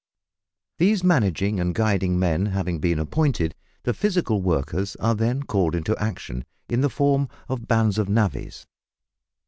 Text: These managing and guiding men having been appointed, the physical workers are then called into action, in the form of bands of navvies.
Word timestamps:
These 0.79 1.03
managing 1.03 1.59
and 1.59 1.75
guiding 1.75 2.17
men 2.17 2.47
having 2.47 2.79
been 2.79 2.97
appointed, 2.97 3.53
the 3.83 3.93
physical 3.93 4.41
workers 4.41 4.95
are 4.95 5.13
then 5.13 5.43
called 5.43 5.75
into 5.75 5.95
action, 6.01 6.43
in 6.67 6.81
the 6.81 6.89
form 6.89 7.29
of 7.47 7.67
bands 7.67 7.99
of 7.99 8.09
navvies. 8.09 8.65